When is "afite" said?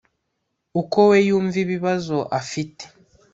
2.39-2.83